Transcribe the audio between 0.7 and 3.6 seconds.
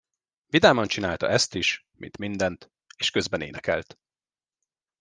csinálta ezt is, mint mindent, és közben